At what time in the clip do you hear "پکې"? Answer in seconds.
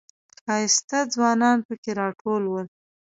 1.67-1.91